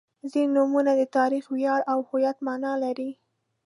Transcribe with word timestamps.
•ځینې 0.31 0.53
نومونه 0.55 0.91
د 0.99 1.03
تاریخ، 1.17 1.43
ویاړ 1.49 1.81
او 1.91 1.99
هویت 2.09 2.37
معنا 2.45 2.73
لري. 2.83 3.09